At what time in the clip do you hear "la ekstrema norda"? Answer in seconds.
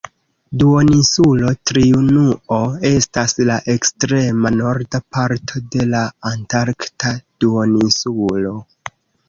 3.51-5.03